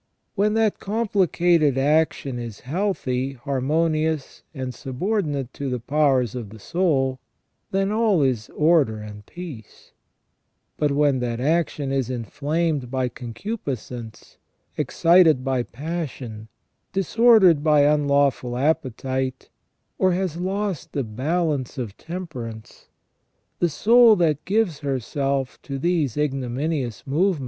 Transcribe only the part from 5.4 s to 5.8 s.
to the